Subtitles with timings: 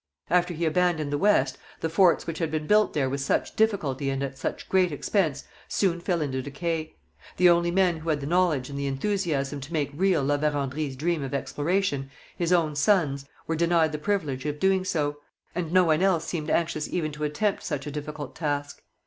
[0.31, 4.09] After he abandoned the West, the forts which had been built there with such difficulty
[4.09, 6.95] and at such great expense soon fell into decay.
[7.37, 10.95] The only men who had the knowledge and the enthusiasm to make real La Vérendrye's
[10.95, 15.17] dream of exploration, his own sons, were denied the privilege of doing so;
[15.53, 18.81] and no one else seemed anxious even to attempt such a difficult task.